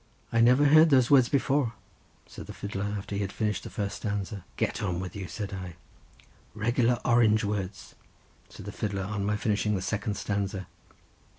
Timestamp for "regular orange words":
6.55-7.93